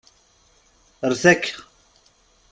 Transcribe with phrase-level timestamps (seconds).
[1.09, 1.53] Rret akka